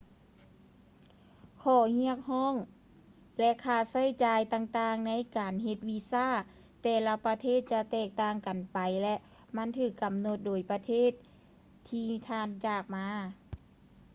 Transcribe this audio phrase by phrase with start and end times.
[1.61, 2.55] ຂໍ້ຮຽກຮ້ອງ
[3.37, 6.47] ແລະ ຄ່າໃຊ້ຈ່າຍຕ່າງໆໃນການເຮັດວີຊາຂອງ
[6.81, 9.15] ແຕ່ລະປະເທດຈະແຕກຕ່າງກັນໄປ ແລະ
[9.57, 11.11] ມັນຖືກກຳນົດໂດຍປະເທດ
[11.89, 13.09] ທີ່ທ່ານຈາກມາ